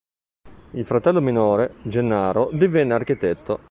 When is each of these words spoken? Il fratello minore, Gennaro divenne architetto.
Il 0.71 0.83
fratello 0.83 1.21
minore, 1.21 1.75
Gennaro 1.83 2.49
divenne 2.53 2.95
architetto. 2.95 3.59